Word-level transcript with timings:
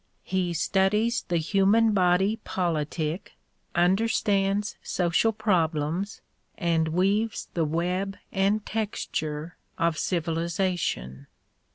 He 0.23 0.55
studies 0.55 1.25
the 1.27 1.37
human 1.37 1.91
body 1.91 2.37
politic, 2.37 3.33
understands 3.75 4.75
social 4.81 5.31
problems 5.31 6.21
and 6.57 6.87
weaves 6.87 7.49
the 7.53 7.65
web 7.65 8.17
and 8.31 8.65
texture 8.65 9.57
of 9.77 9.99
civilization. 9.99 11.27